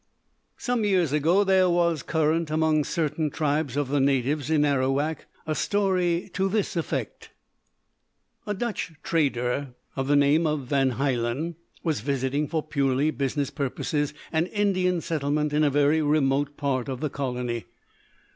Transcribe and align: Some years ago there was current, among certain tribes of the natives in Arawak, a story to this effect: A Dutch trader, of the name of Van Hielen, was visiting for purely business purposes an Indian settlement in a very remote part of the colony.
Some 0.57 0.83
years 0.83 1.13
ago 1.13 1.43
there 1.43 1.69
was 1.69 2.01
current, 2.01 2.49
among 2.49 2.85
certain 2.85 3.29
tribes 3.29 3.77
of 3.77 3.89
the 3.89 3.99
natives 3.99 4.49
in 4.49 4.65
Arawak, 4.65 5.27
a 5.45 5.53
story 5.53 6.27
to 6.33 6.49
this 6.49 6.75
effect: 6.75 7.29
A 8.47 8.55
Dutch 8.55 8.93
trader, 9.03 9.75
of 9.95 10.07
the 10.07 10.15
name 10.15 10.47
of 10.47 10.61
Van 10.65 10.93
Hielen, 10.93 11.53
was 11.83 12.01
visiting 12.01 12.47
for 12.47 12.63
purely 12.63 13.11
business 13.11 13.51
purposes 13.51 14.15
an 14.31 14.47
Indian 14.47 15.01
settlement 15.01 15.53
in 15.53 15.63
a 15.63 15.69
very 15.69 16.01
remote 16.01 16.57
part 16.57 16.89
of 16.89 16.99
the 16.99 17.11
colony. 17.11 17.65